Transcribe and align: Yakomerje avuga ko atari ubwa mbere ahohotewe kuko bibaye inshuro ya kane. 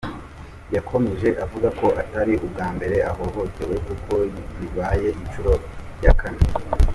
Yakomerje 0.75 1.29
avuga 1.43 1.67
ko 1.79 1.87
atari 2.01 2.33
ubwa 2.45 2.67
mbere 2.75 2.97
ahohotewe 3.09 3.75
kuko 3.87 4.13
bibaye 4.59 5.07
inshuro 5.21 5.51
ya 6.03 6.13
kane. 6.19 6.41